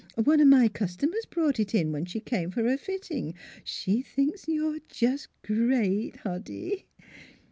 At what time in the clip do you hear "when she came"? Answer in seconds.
1.91-2.49